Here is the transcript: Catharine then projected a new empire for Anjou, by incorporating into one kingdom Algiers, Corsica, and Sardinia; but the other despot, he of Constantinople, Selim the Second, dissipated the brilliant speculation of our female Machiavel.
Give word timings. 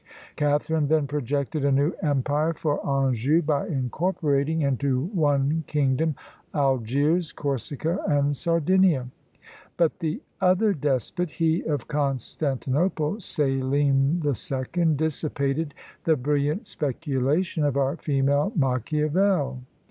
Catharine 0.35 0.87
then 0.87 1.05
projected 1.05 1.63
a 1.63 1.71
new 1.71 1.93
empire 2.01 2.53
for 2.55 2.83
Anjou, 2.83 3.43
by 3.43 3.67
incorporating 3.67 4.63
into 4.63 5.01
one 5.13 5.63
kingdom 5.67 6.15
Algiers, 6.55 7.31
Corsica, 7.31 7.99
and 8.07 8.35
Sardinia; 8.35 9.09
but 9.77 9.99
the 9.99 10.23
other 10.41 10.73
despot, 10.73 11.29
he 11.29 11.61
of 11.65 11.87
Constantinople, 11.87 13.19
Selim 13.19 14.17
the 14.17 14.33
Second, 14.33 14.97
dissipated 14.97 15.75
the 16.05 16.15
brilliant 16.15 16.65
speculation 16.65 17.63
of 17.63 17.77
our 17.77 17.95
female 17.95 18.51
Machiavel. 18.55 19.61